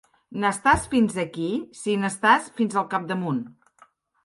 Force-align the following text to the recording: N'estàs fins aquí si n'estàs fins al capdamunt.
N'estàs 0.43 0.87
fins 0.93 1.19
aquí 1.25 1.51
si 1.81 1.95
n'estàs 2.05 2.49
fins 2.59 2.81
al 2.83 2.91
capdamunt. 2.97 3.47